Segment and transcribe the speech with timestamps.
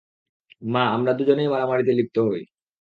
[0.65, 2.41] মা, আমরা দুজনেই মারামারিতে লিপ্ত হই।